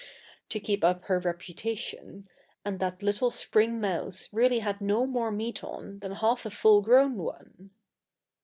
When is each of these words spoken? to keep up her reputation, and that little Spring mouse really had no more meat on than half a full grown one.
to 0.49 0.59
keep 0.59 0.83
up 0.83 1.05
her 1.05 1.19
reputation, 1.19 2.27
and 2.65 2.79
that 2.79 3.03
little 3.03 3.29
Spring 3.29 3.79
mouse 3.79 4.27
really 4.31 4.57
had 4.57 4.81
no 4.81 5.05
more 5.05 5.29
meat 5.29 5.63
on 5.63 5.99
than 5.99 6.13
half 6.13 6.43
a 6.43 6.49
full 6.49 6.81
grown 6.81 7.17
one. 7.17 7.69